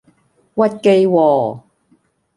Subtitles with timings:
[0.55, 1.61] 屈機喎!